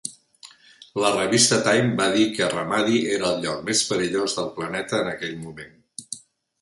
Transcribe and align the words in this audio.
La 1.03 1.11
revista 1.15 1.59
"Time" 1.67 1.91
va 1.99 2.07
dir 2.15 2.25
que 2.37 2.47
Ramadi 2.53 3.03
era 3.17 3.29
el 3.35 3.45
lloc 3.47 3.61
més 3.71 3.83
perillós 3.93 4.39
del 4.41 4.49
planeta 4.59 5.01
en 5.05 5.13
aquell 5.17 5.37
moment. 5.47 5.81